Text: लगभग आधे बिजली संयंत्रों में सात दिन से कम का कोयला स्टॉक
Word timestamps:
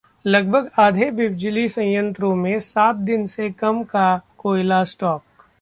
लगभग 0.25 0.69
आधे 0.79 1.09
बिजली 1.11 1.67
संयंत्रों 1.69 2.33
में 2.35 2.59
सात 2.59 2.95
दिन 2.95 3.25
से 3.27 3.49
कम 3.51 3.83
का 3.83 4.21
कोयला 4.37 4.83
स्टॉक 4.83 5.21